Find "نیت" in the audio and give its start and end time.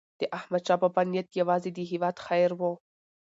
1.11-1.29